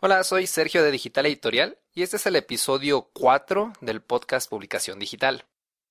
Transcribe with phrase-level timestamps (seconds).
[0.00, 5.00] Hola, soy Sergio de Digital Editorial y este es el episodio 4 del podcast Publicación
[5.00, 5.44] Digital.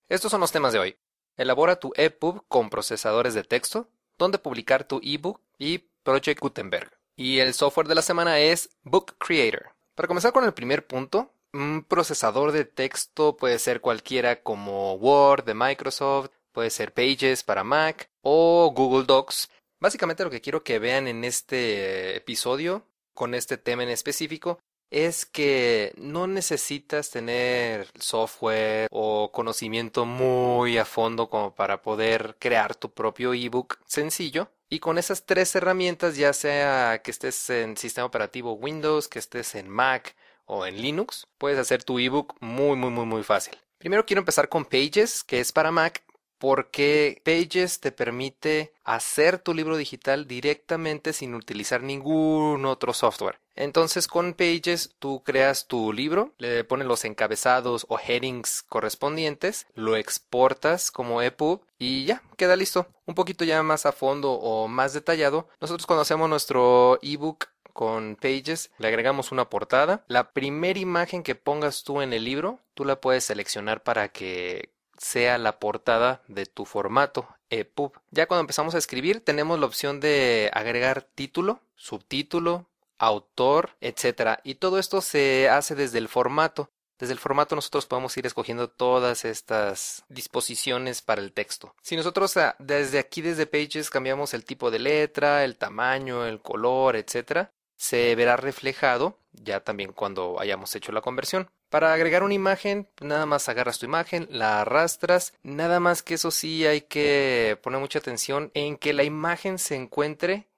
[0.08, 0.98] Estos son los temas de hoy.
[1.36, 6.98] Elabora tu EPUB con procesadores de texto, dónde publicar tu ebook y Project Gutenberg.
[7.17, 9.75] Y el software de la semana es Book Creator.
[9.93, 15.43] Para comenzar con el primer punto, un procesador de texto puede ser cualquiera como Word
[15.43, 19.49] de Microsoft, puede ser Pages para Mac o Google Docs.
[19.81, 22.86] Básicamente lo que quiero que vean en este episodio,
[23.18, 24.59] con este tema en específico,
[24.91, 32.76] es que no necesitas tener software o conocimiento muy a fondo como para poder crear
[32.76, 34.49] tu propio ebook sencillo.
[34.70, 39.55] Y con esas tres herramientas, ya sea que estés en sistema operativo Windows, que estés
[39.55, 40.15] en Mac
[40.45, 43.57] o en Linux, puedes hacer tu ebook muy, muy, muy, muy fácil.
[43.79, 46.04] Primero quiero empezar con Pages, que es para Mac,
[46.38, 53.40] porque Pages te permite hacer tu libro digital directamente sin utilizar ningún otro software.
[53.55, 59.96] Entonces con Pages tú creas tu libro, le pones los encabezados o headings correspondientes, lo
[59.96, 62.88] exportas como EPUB y ya, queda listo.
[63.05, 68.16] Un poquito ya más a fondo o más detallado, nosotros cuando hacemos nuestro ebook con
[68.16, 70.04] Pages, le agregamos una portada.
[70.08, 74.72] La primera imagen que pongas tú en el libro, tú la puedes seleccionar para que
[74.98, 77.94] sea la portada de tu formato EPUB.
[78.12, 82.66] Ya cuando empezamos a escribir tenemos la opción de agregar título, subtítulo,
[82.98, 84.39] autor, etc.
[84.44, 86.70] Y todo esto se hace desde el formato.
[87.00, 91.76] Desde el formato nosotros podemos ir escogiendo todas estas disposiciones para el texto.
[91.84, 96.42] Si nosotros ah, desde aquí, desde Pages, cambiamos el tipo de letra, el tamaño, el
[96.42, 101.50] color, etc., se verá reflejado ya también cuando hayamos hecho la conversión.
[101.70, 106.32] Para agregar una imagen, nada más agarras tu imagen, la arrastras, nada más que eso
[106.32, 110.50] sí hay que poner mucha atención en que la imagen se encuentre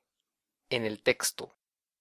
[0.69, 1.57] en el texto,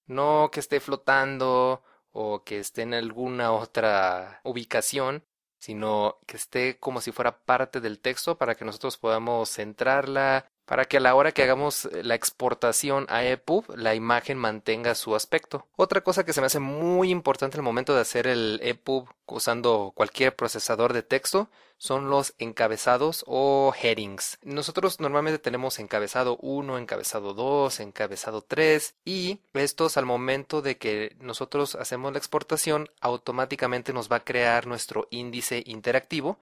[0.06, 5.24] no que esté flotando o que esté en alguna otra ubicación,
[5.58, 10.84] sino que esté como si fuera parte del texto para que nosotros podamos centrarla, para
[10.84, 15.16] que a la hora que hagamos eh, la exportación a EPUB la imagen mantenga su
[15.16, 15.66] aspecto.
[15.76, 19.92] Otra cosa que se me hace muy importante el momento de hacer el EPUB usando
[19.94, 24.38] cualquier procesador de texto son los encabezados o headings.
[24.42, 31.16] Nosotros normalmente tenemos encabezado 1, encabezado 2, encabezado 3 y estos al momento de que
[31.18, 36.40] nosotros hacemos la exportación automáticamente nos va a crear nuestro índice interactivo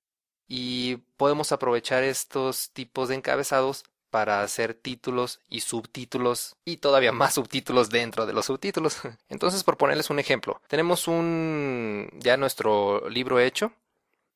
[0.48, 3.84] y podemos aprovechar estos tipos de encabezados
[4.16, 8.96] para hacer títulos y subtítulos y todavía más subtítulos dentro de los subtítulos.
[9.28, 13.72] Entonces, por ponerles un ejemplo, tenemos un ya nuestro libro hecho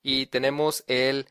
[0.02, 1.28] y tenemos el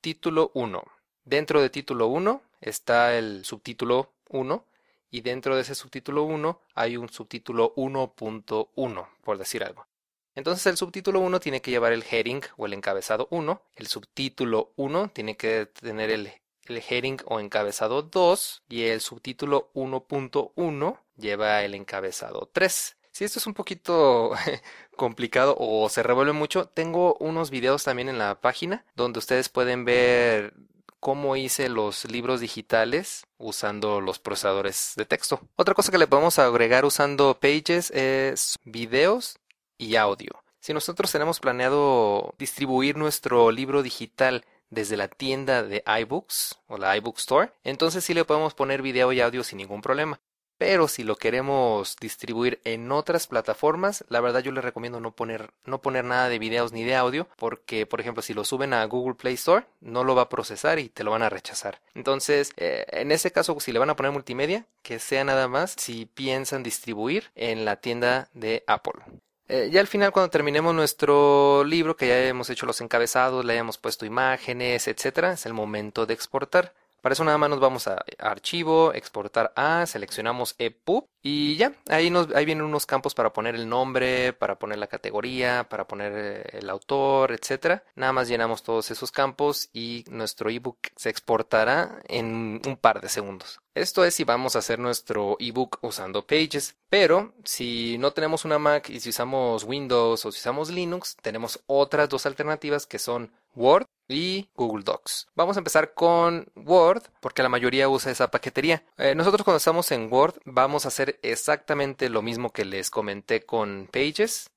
[0.00, 0.82] título 1.
[1.24, 4.64] Dentro de título 1 está el subtítulo 1
[5.12, 9.86] y dentro de ese subtítulo 1 hay un subtítulo 1.1, por decir algo.
[10.34, 14.72] Entonces el subtítulo 1 tiene que llevar el heading o el encabezado 1, el subtítulo
[14.74, 21.62] 1 tiene que tener el el heading o encabezado 2 y el subtítulo 1.1 lleva
[21.62, 22.96] el encabezado 3.
[23.10, 24.32] Si esto es un poquito
[24.96, 29.84] complicado o se revuelve mucho, tengo unos videos también en la página donde ustedes pueden
[29.84, 30.54] ver
[30.98, 35.40] cómo hice los libros digitales usando los procesadores de texto.
[35.56, 39.38] Otra cosa que le podemos agregar usando Pages es videos
[39.76, 40.42] y audio.
[40.60, 46.96] Si nosotros tenemos planeado distribuir nuestro libro digital desde la tienda de iBooks o la
[46.96, 50.18] iBook Store, entonces sí le podemos poner video y audio sin ningún problema.
[50.56, 55.50] Pero si lo queremos distribuir en otras plataformas, la verdad yo les recomiendo no poner,
[55.64, 58.84] no poner nada de videos ni de audio, porque por ejemplo si lo suben a
[58.86, 61.80] Google Play Store, no lo va a procesar y te lo van a rechazar.
[61.94, 65.74] Entonces, eh, en ese caso, si le van a poner multimedia, que sea nada más
[65.76, 69.02] si piensan distribuir en la tienda de Apple.
[69.48, 73.52] Eh, ya al final, cuando terminemos nuestro libro, que ya hemos hecho los encabezados, le
[73.52, 76.72] hayamos puesto imágenes, etcétera, es el momento de exportar.
[77.02, 82.10] Para eso nada más nos vamos a archivo, exportar a, seleccionamos EPUB y ya, ahí,
[82.10, 86.12] nos, ahí vienen unos campos para poner el nombre, para poner la categoría, para poner
[86.14, 87.82] eh, el autor, etcétera.
[87.96, 93.08] Nada más llenamos todos esos campos y nuestro ebook se exportará en un par de
[93.08, 93.60] segundos.
[93.74, 98.58] Esto es si vamos a hacer nuestro ebook usando Pages, pero si no tenemos una
[98.58, 103.32] Mac y si usamos Windows o si usamos Linux, tenemos otras dos alternativas que son
[103.54, 105.28] Word y Google Docs.
[105.34, 108.84] Vamos a empezar con Word porque la mayoría usa esa paquetería.
[108.98, 113.44] Eh, nosotros cuando estamos en Word vamos a hacer exactamente lo mismo que les comenté
[113.44, 114.50] con Pages.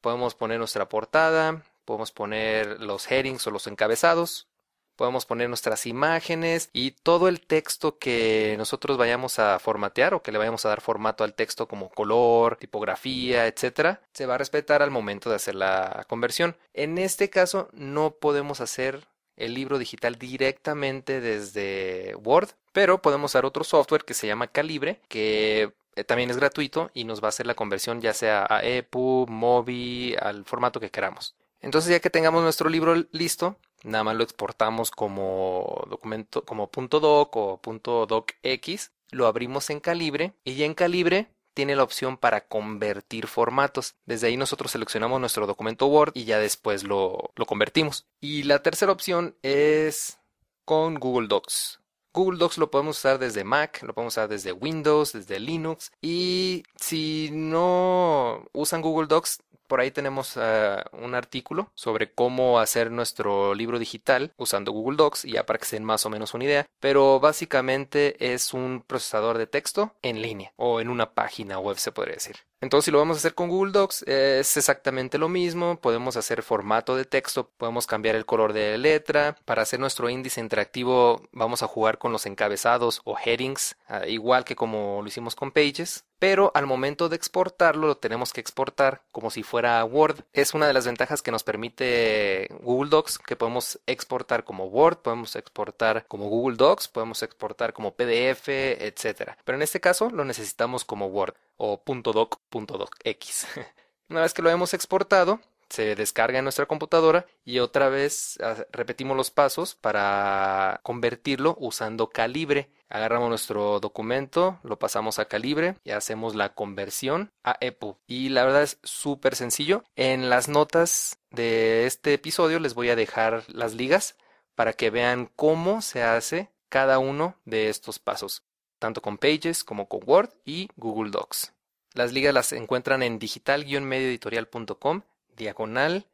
[0.00, 4.48] Podemos poner nuestra portada, podemos poner los headings o los encabezados,
[4.96, 10.32] podemos poner nuestras imágenes y todo el texto que nosotros vayamos a formatear o que
[10.32, 14.82] le vayamos a dar formato al texto como color, tipografía, etcétera, se va a respetar
[14.82, 16.56] al momento de hacer la conversión.
[16.72, 19.06] En este caso no podemos hacer
[19.36, 25.00] el libro digital directamente desde Word, pero podemos usar otro software que se llama Calibre,
[25.08, 28.64] que eh, también es gratuito y nos va a hacer la conversión ya sea a
[28.64, 31.34] EPUB, MOBI, al formato que queramos.
[31.60, 37.36] Entonces ya que tengamos nuestro libro listo, nada más lo exportamos como documento, como .doc
[37.36, 43.28] o .docx, lo abrimos en Calibre y ya en Calibre tiene la opción para convertir
[43.28, 43.94] formatos.
[44.06, 48.06] Desde ahí nosotros seleccionamos nuestro documento Word y ya después lo, lo convertimos.
[48.20, 50.18] Y la tercera opción es
[50.64, 51.80] con Google Docs.
[52.12, 55.90] Google Docs lo podemos usar desde Mac, lo podemos usar desde Windows, desde Linux.
[56.00, 59.40] Y si no usan Google Docs,
[59.74, 65.24] por ahí tenemos eh, un artículo sobre cómo hacer nuestro libro digital usando Google Docs,
[65.24, 69.36] ya para que se den más o menos una idea, pero básicamente es un procesador
[69.36, 72.36] de texto en línea o en una página web se podría decir.
[72.64, 75.78] Entonces, si lo vamos a hacer con Google Docs, es exactamente lo mismo.
[75.78, 79.36] Podemos hacer formato de texto, podemos cambiar el color de letra.
[79.44, 84.46] Para hacer nuestro índice interactivo, vamos a jugar con los encabezados o headings, ah, igual
[84.46, 86.04] que como lo hicimos con Pages.
[86.18, 90.24] Pero al momento de exportarlo, lo tenemos que exportar como si fuera Word.
[90.32, 94.98] Es una de las ventajas que nos permite Google Docs, que podemos exportar como Word,
[94.98, 99.32] podemos exportar como Google Docs, podemos exportar como PDF, etc.
[99.44, 103.46] Pero en este caso lo necesitamos como Word o .doc, .docx.
[104.08, 108.56] Una vez que lo hemos exportado, se descarga en nuestra computadora y otra vez ah,
[108.70, 112.70] repetimos los pasos para convertirlo usando calibre.
[112.88, 117.96] Agarramos nuestro documento, lo pasamos a calibre y hacemos la conversión a EPUB.
[118.06, 119.82] Y la verdad es súper sencillo.
[119.96, 124.16] En las notas de este episodio les voy a dejar las ligas
[124.54, 128.44] para que vean cómo se hace cada uno de estos pasos
[128.78, 131.52] tanto con Pages como con Word y Google Docs.
[131.94, 135.02] Las ligas las encuentran en digital-medioeditorial.com,
[135.36, 136.06] diagonal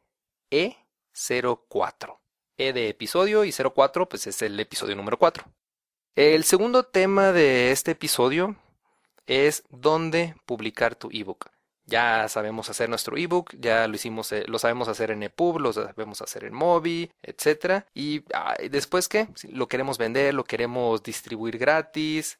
[0.51, 2.17] E04.
[2.57, 5.43] E de episodio y 04 pues es el episodio número 4.
[6.15, 8.55] El segundo tema de este episodio
[9.25, 11.49] es dónde publicar tu ebook.
[11.85, 15.73] Ya sabemos hacer nuestro ebook, ya lo hicimos, eh, lo sabemos hacer en EPUB, lo
[15.73, 17.87] sabemos hacer en Mobi, etcétera.
[17.93, 18.23] Y
[18.69, 22.39] después qué, lo queremos vender, lo queremos distribuir gratis,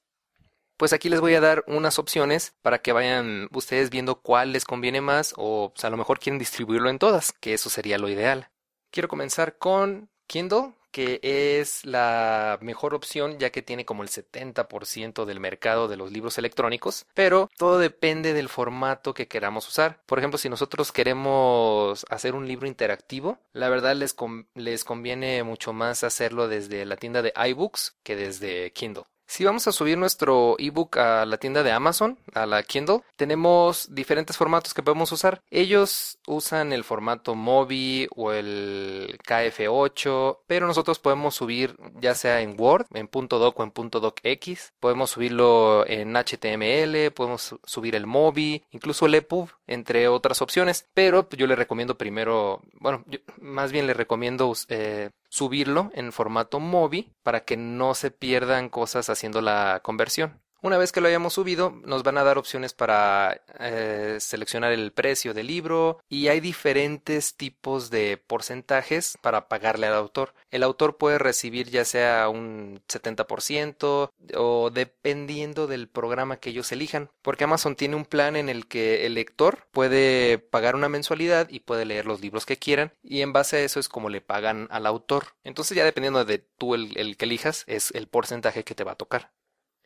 [0.82, 4.66] pues aquí les voy a dar unas opciones para que vayan ustedes viendo cuál les
[4.66, 8.10] conviene más o pues, a lo mejor quieren distribuirlo en todas, que eso sería lo
[8.10, 8.50] ideal.
[8.90, 15.26] Quiero comenzar con Kindle, que es la mejor opción ya que tiene como el 70%
[15.26, 20.02] del mercado de los libros electrónicos, pero todo depende del formato que queramos usar.
[20.08, 24.16] Por ejemplo, si nosotros queremos hacer un libro interactivo, la verdad les,
[24.56, 29.04] les conviene mucho más hacerlo desde la tienda de iBooks que desde Kindle.
[29.32, 33.88] Si vamos a subir nuestro ebook a la tienda de Amazon, a la Kindle, tenemos
[33.96, 35.42] diferentes formatos que podemos usar.
[35.50, 42.60] Ellos usan el formato Mobi o el KF8, pero nosotros podemos subir ya sea en
[42.60, 49.06] Word, en .doc o en .docx, podemos subirlo en HTML, podemos subir el Mobi, incluso
[49.06, 50.90] el EPUB, entre otras opciones.
[50.94, 53.06] Pero yo le recomiendo primero, bueno,
[53.40, 59.10] más bien le recomiendo eh, subirlo en formato MOBI para que no se pierdan cosas
[59.10, 60.41] haciendo la conversión.
[60.64, 64.92] Una vez que lo hayamos subido, nos van a dar opciones para eh, seleccionar el
[64.92, 70.36] precio del libro y hay diferentes tipos de porcentajes para pagarle al autor.
[70.52, 77.10] El autor puede recibir ya sea un 70% o dependiendo del programa que ellos elijan,
[77.24, 81.62] porque Amazon tiene un plan en el que el lector puede pagar una mensualidad y
[81.62, 84.68] puede leer los libros que quieran y en base a eso es como le pagan
[84.70, 85.30] al autor.
[85.44, 88.92] Entonces ya dependiendo de tú el, el que elijas es el porcentaje que te va
[88.92, 89.32] a tocar.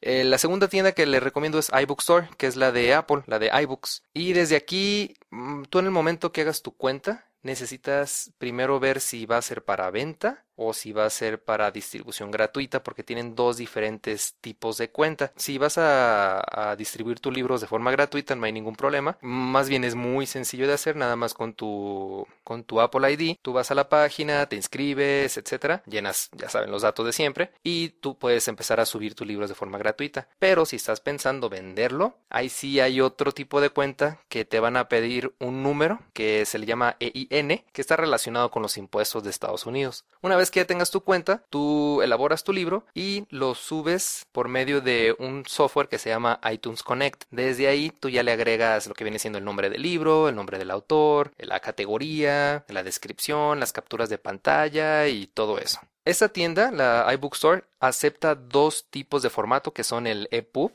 [0.05, 3.39] Eh, la segunda tienda que le recomiendo es iBookstore, que es la de Apple, la
[3.39, 4.03] de iBooks.
[4.13, 9.01] Y desde aquí, mm, tú en el momento que hagas tu cuenta, necesitas primero ver
[9.01, 13.03] si va a ser para venta o si va a ser para distribución gratuita porque
[13.03, 15.31] tienen dos diferentes tipos de cuenta.
[15.35, 19.17] Si vas a, distribuir tus libros de forma gratuita no hay ningún problema.
[19.21, 23.37] Más bien es muy sencillo de hacer, nada más con tu, con tu Apple ID.
[23.41, 27.51] Tú vas a la página, te inscribes, etcétera, llenas, ya saben, los datos de siempre
[27.63, 30.27] y tú puedes empezar a subir tus libros de forma gratuita.
[30.39, 34.77] Pero si estás pensando venderlo, ahí sí hay otro tipo de cuenta que te van
[34.77, 39.23] a pedir un número que se le llama EIN, que está relacionado con los impuestos
[39.23, 40.05] de Estados Unidos.
[40.21, 44.47] Una vez que ya tengas tu cuenta, tú elaboras tu libro y lo subes por
[44.47, 47.23] medio de un software que se llama iTunes Connect.
[47.31, 50.35] Desde ahí tú ya le agregas lo que viene siendo el nombre del libro, el
[50.35, 55.79] nombre del autor, la categoría, la descripción, las capturas de pantalla y todo eso.
[56.05, 60.71] Esta tienda, la iBookstore, acepta dos tipos de formato que son el EPUB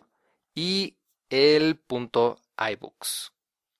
[0.57, 0.97] y
[1.29, 3.33] el .ibooks,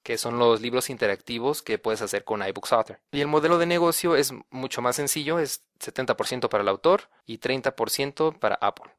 [0.03, 3.01] que son los libros interactivos que puedes hacer con iBooks Author.
[3.13, 7.39] Y el modelo de negocio es mucho más sencillo, es 70% para el autor y
[7.39, 8.91] 30% para Apple.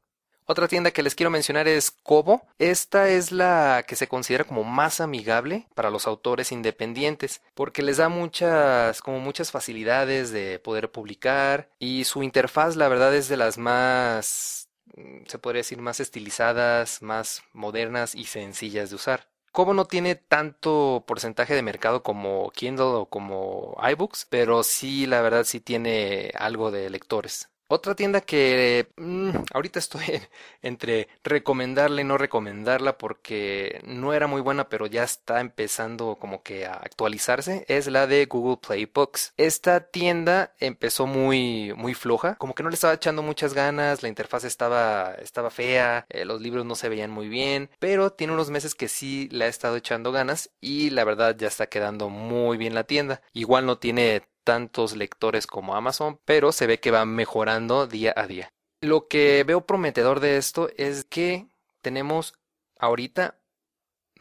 [0.44, 2.42] Otra tienda que les quiero mencionar es Kobo.
[2.58, 7.98] Esta es la que se considera como más amigable para los autores independientes porque les
[7.98, 13.36] da muchas como muchas facilidades de poder publicar y su interfaz la verdad es de
[13.36, 19.31] las más mm, se podría decir más estilizadas, más modernas y sencillas de usar.
[19.52, 25.22] Kobo no tiene tanto porcentaje de mercado como Kindle o como iBooks, pero sí, la
[25.22, 27.51] verdad, sí tiene algo de lectores.
[27.74, 30.04] Otra tienda que mm, ahorita estoy
[30.60, 36.42] entre recomendarla y no recomendarla porque no era muy buena pero ya está empezando como
[36.42, 39.32] que a actualizarse es la de Google Play Books.
[39.38, 44.10] Esta tienda empezó muy muy floja, como que no le estaba echando muchas ganas, la
[44.10, 48.50] interfaz estaba estaba fea, eh, los libros no se veían muy bien, pero tiene unos
[48.50, 52.58] meses que sí le ha estado echando ganas y la verdad ya está quedando muy
[52.58, 53.22] bien la tienda.
[53.32, 58.26] Igual no tiene tantos lectores como Amazon, pero se ve que va mejorando día a
[58.26, 58.52] día.
[58.80, 61.46] Lo que veo prometedor de esto es que
[61.82, 62.34] tenemos
[62.78, 63.36] ahorita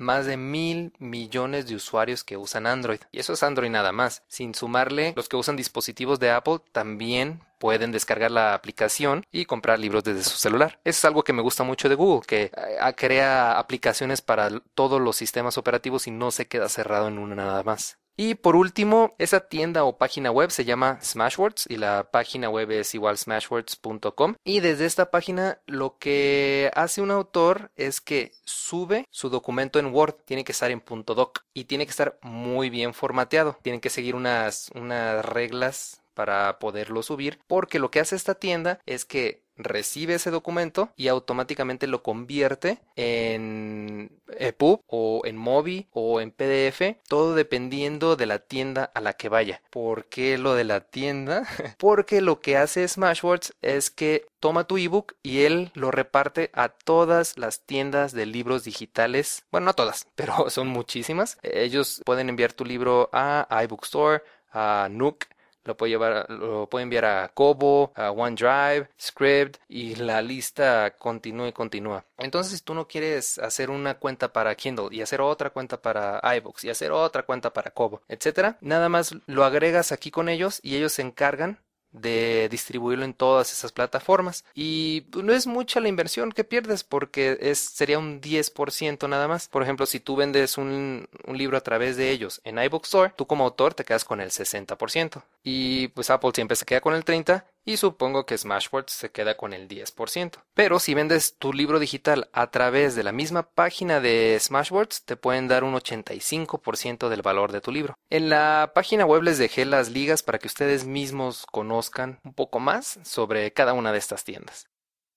[0.02, 3.00] más de mil millones de usuarios que usan Android.
[3.12, 4.24] Y eso es Android nada más.
[4.28, 9.80] Sin sumarle, los que usan dispositivos de Apple también pueden descargar la aplicación y comprar
[9.80, 10.80] libros desde su celular.
[10.84, 15.00] Eso es algo que me gusta mucho de Google, que eh, crea aplicaciones para todos
[15.00, 18.00] los sistemas operativos y no se queda cerrado en una nada más.
[18.18, 22.72] Y por último, esa tienda o página web se llama Smashwords y la página web
[22.72, 24.36] es igual smashwords.com.
[24.44, 29.94] Y desde esta página lo que hace un autor es que sube su documento en
[29.94, 33.58] Word, tiene que estar en .doc y tiene que estar muy bien formateado.
[33.62, 38.80] Tienen que seguir unas, unas reglas para poderlo subir porque lo que hace esta tienda
[38.86, 46.22] es que recibe ese documento y automáticamente lo convierte en EPUB o en MOBI o
[46.22, 49.62] en PDF, todo dependiendo de la tienda a la que vaya.
[49.70, 51.48] ¿Por qué lo de la tienda?
[51.78, 56.70] Porque lo que hace Smashwords es que toma tu ebook y él lo reparte a
[56.70, 59.44] todas las tiendas de libros digitales.
[59.52, 61.38] Bueno, no todas, pero son muchísimas.
[61.44, 65.26] Ellos pueden enviar tu libro a iBookstore, a Nook,
[65.64, 71.54] lo puede llevar, lo enviar a Kobo, a OneDrive, Script y la lista continúa y
[71.54, 72.06] continúa.
[72.18, 76.22] Entonces, si tú no quieres hacer una cuenta para Kindle y hacer otra cuenta para
[76.38, 80.60] iBooks y hacer otra cuenta para Kobo, etcétera, nada más lo agregas aquí con ellos
[80.64, 81.60] y ellos se encargan
[81.92, 84.46] de distribuirlo en todas esas plataformas.
[84.54, 89.28] Y pues, no es mucha la inversión que pierdes porque es, sería un 10% nada
[89.28, 89.48] más.
[89.48, 93.14] Por ejemplo, si tú vendes un, un libro a través de ellos en iBook Store,
[93.16, 95.22] tú como autor te quedas con el 60%.
[95.44, 99.38] Y pues Apple siempre se queda con el 30% y supongo que Smashwords se queda
[99.38, 100.44] con el 10%.
[100.54, 105.16] Pero si vendes tu libro digital a través de la misma página de Smashwords, te
[105.16, 107.96] pueden dar un 85% del valor de tu libro.
[108.10, 112.60] En la página web les dejé las ligas para que ustedes mismos conozcan un poco
[112.60, 114.71] más sobre cada una de estas tiendas.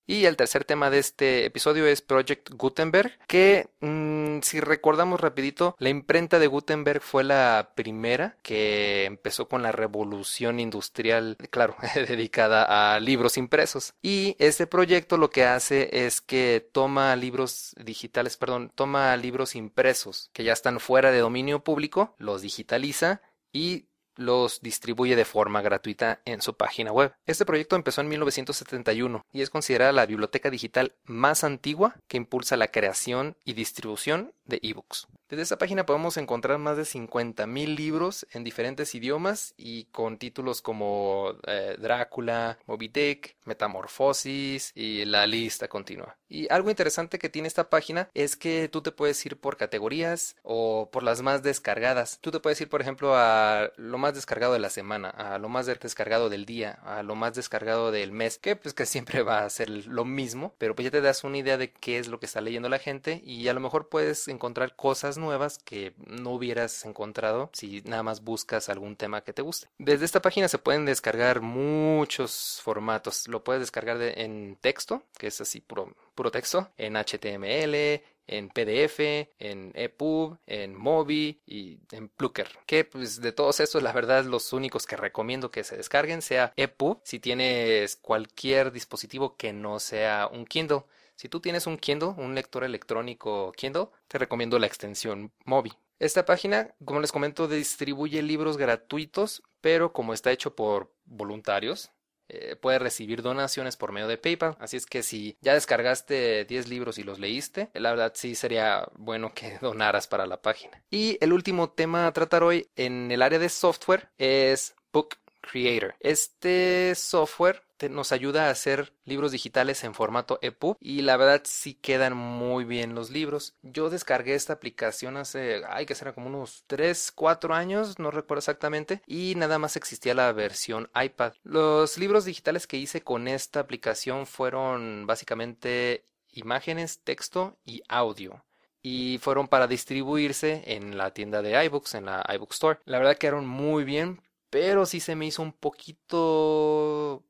[0.06, 5.74] Y el tercer tema de este episodio es Project Gutenberg, que mm, si recordamos rapidito,
[5.78, 12.94] la imprenta de Gutenberg fue la primera que empezó con la revolución industrial, claro, dedicada
[12.94, 13.94] a libros impresos.
[14.02, 20.28] Y este proyecto lo que hace es que toma libros digitales, perdón, toma libros impresos
[20.32, 26.20] que ya están fuera de dominio público, los digitaliza y los distribuye de forma gratuita
[26.24, 27.14] en su página web.
[27.26, 32.56] Este proyecto empezó en 1971 y es considerada la biblioteca digital más antigua que impulsa
[32.56, 35.08] la creación y distribución de ebooks.
[35.28, 40.62] Desde esta página podemos encontrar más de 50.000 libros en diferentes idiomas y con títulos
[40.62, 46.16] como eh, Drácula, Moby Dick, Metamorfosis y la lista continua.
[46.28, 50.36] Y algo interesante que tiene esta página es que tú te puedes ir por categorías
[50.42, 52.18] o por las más descargadas.
[52.20, 55.48] Tú te puedes ir, por ejemplo, a lo más descargado de la semana, a lo
[55.48, 59.44] más descargado del día, a lo más descargado del mes, que pues que siempre va
[59.44, 62.18] a ser lo mismo, pero pues ya te das una idea de qué es lo
[62.18, 66.30] que está leyendo la gente y a lo mejor puedes encontrar cosas nuevas que no
[66.30, 69.68] hubieras encontrado si nada más buscas algún tema que te guste.
[69.78, 73.28] Desde esta página se pueden descargar muchos formatos.
[73.28, 79.00] Lo puedes descargar en texto, que es así puro, puro texto, en HTML, en PDF,
[79.38, 82.48] en EPUB, en Mobi y en Plucker.
[82.66, 86.52] Que pues de todos estos, la verdad, los únicos que recomiendo que se descarguen sea
[86.56, 90.84] EPUB si tienes cualquier dispositivo que no sea un Kindle.
[91.16, 95.72] Si tú tienes un Kindle, un lector electrónico Kindle, te recomiendo la extensión Mobi.
[95.98, 101.92] Esta página, como les comento, distribuye libros gratuitos, pero como está hecho por voluntarios,
[102.28, 104.56] eh, puede recibir donaciones por medio de PayPal.
[104.58, 108.88] Así es que si ya descargaste 10 libros y los leíste, la verdad sí sería
[108.94, 110.82] bueno que donaras para la página.
[110.90, 115.94] Y el último tema a tratar hoy en el área de software es Book Creator.
[116.00, 121.74] Este software nos ayuda a hacer libros digitales en formato EPUB y la verdad sí
[121.74, 123.54] quedan muy bien los libros.
[123.62, 128.38] Yo descargué esta aplicación hace, ay, que será como unos 3, 4 años, no recuerdo
[128.38, 131.34] exactamente, y nada más existía la versión iPad.
[131.42, 138.44] Los libros digitales que hice con esta aplicación fueron básicamente imágenes, texto y audio
[138.86, 142.78] y fueron para distribuirse en la tienda de iBooks, en la iBook Store.
[142.84, 147.24] La verdad quedaron muy bien, pero sí se me hizo un poquito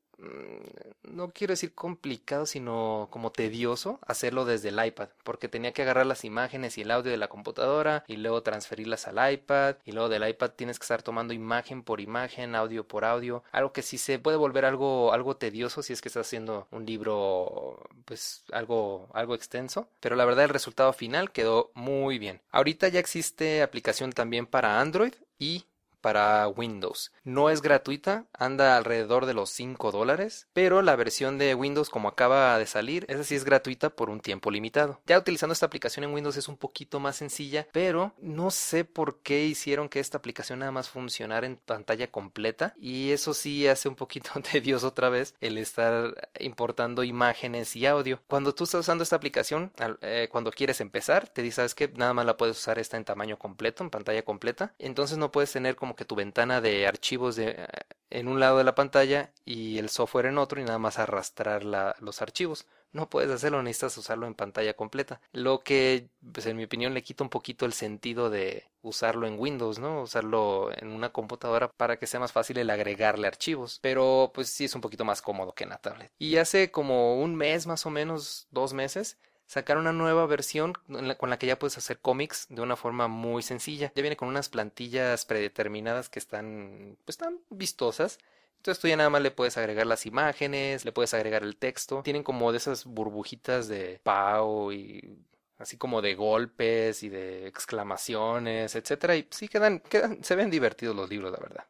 [1.03, 6.05] no quiero decir complicado, sino como tedioso hacerlo desde el iPad, porque tenía que agarrar
[6.05, 10.09] las imágenes y el audio de la computadora y luego transferirlas al iPad y luego
[10.09, 13.97] del iPad tienes que estar tomando imagen por imagen, audio por audio, algo que sí
[13.97, 19.09] se puede volver algo algo tedioso si es que estás haciendo un libro pues algo
[19.13, 22.41] algo extenso, pero la verdad el resultado final quedó muy bien.
[22.51, 25.65] Ahorita ya existe aplicación también para Android y
[26.05, 27.11] para Windows.
[27.23, 32.07] No es gratuita, anda alrededor de los 5 dólares, pero la versión de Windows como
[32.07, 35.01] acaba de salir, esa sí es gratuita por un tiempo limitado.
[35.07, 39.23] Ya utilizando esta aplicación en Windows es un poquito más sencilla, pero no sé por
[39.23, 43.89] qué hicieron que esta aplicación nada más funcionara en pantalla completa y eso sí hace
[43.89, 48.21] un poquito tedioso otra vez el estar importando imágenes y audio.
[48.27, 49.71] Cuando tú estás usando esta aplicación,
[50.01, 53.05] eh, cuando quieres empezar, te dice, ¿sabes que Nada más la puedes usar esta en
[53.05, 57.35] tamaño completo, en pantalla completa, entonces no puedes tener como que tu ventana de archivos
[57.35, 57.67] de, eh,
[58.09, 61.63] en un lado de la pantalla y el software en otro y nada más arrastrar
[61.63, 62.65] los archivos.
[62.93, 65.19] No puedes hacerlo, necesitas usarlo en pantalla completa.
[65.33, 69.37] Lo que, pues en mi opinión, le quita un poquito el sentido de usarlo en
[69.37, 70.03] Windows, ¿no?
[70.03, 73.79] Usarlo en una computadora para que sea más fácil el agregarle archivos.
[73.81, 76.09] Pero pues sí es un poquito más cómodo que en la tablet.
[76.17, 81.29] Y hace como un mes más o menos, dos meses, sacar una nueva versión con
[81.29, 83.91] la que ya puedes hacer cómics de una forma muy sencilla.
[83.95, 88.19] Ya viene con unas plantillas predeterminadas que están, pues, están vistosas.
[88.57, 92.01] Entonces tú ya nada más le puedes agregar las imágenes, le puedes agregar el texto.
[92.03, 95.19] Tienen como de esas burbujitas de pau y
[95.59, 99.15] así como de golpes y de exclamaciones, etcétera.
[99.15, 99.83] Y sí quedan,
[100.21, 101.65] se ven divertidos los libros, la verdad.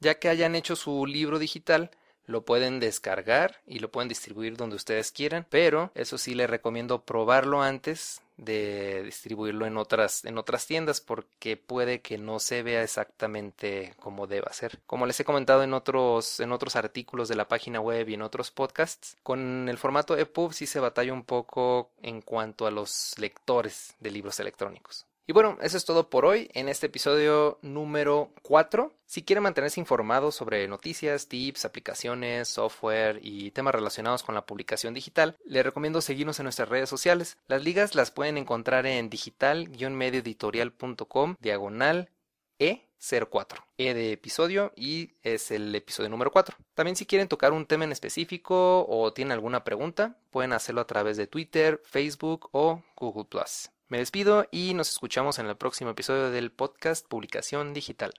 [0.00, 1.92] Ya que hayan hecho su libro digital,
[2.26, 7.02] lo pueden descargar y lo pueden distribuir donde ustedes quieran, pero eso sí les recomiendo
[7.02, 12.82] probarlo antes de distribuirlo en otras en otras tiendas porque puede que no se vea
[12.82, 14.80] exactamente como deba ser.
[14.86, 18.22] Como les he comentado en otros en otros artículos de la página web y en
[18.22, 23.14] otros podcasts, con el formato EPUB sí se batalla un poco en cuanto a los
[23.18, 25.06] lectores de libros electrónicos.
[25.24, 28.92] Y bueno, eso es todo por hoy en este episodio número 4.
[29.06, 34.94] Si quieren mantenerse informados sobre noticias, tips, aplicaciones, software y temas relacionados con la publicación
[34.94, 37.36] digital, les recomiendo seguirnos en nuestras redes sociales.
[37.46, 42.10] Las ligas las pueden encontrar en digital-medioeditorial.com diagonal
[42.58, 43.64] E04.
[43.78, 46.56] E de episodio y es el episodio número 4.
[46.74, 50.88] También si quieren tocar un tema en específico o tienen alguna pregunta, pueden hacerlo a
[50.88, 53.24] través de Twitter, Facebook o Google⁇
[53.92, 58.14] Me despido y nos escuchamos en el próximo episodio del podcast Publicación Digital.